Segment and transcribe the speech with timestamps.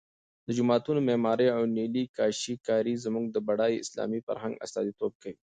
[0.47, 5.37] د جوماتونو معمارۍ او نیلي کاشي کاري زموږ د بډای اسلامي فرهنګ استازیتوب کوي.